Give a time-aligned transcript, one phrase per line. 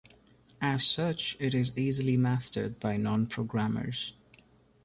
[0.61, 4.13] As such it is easily mastered by non-programmers.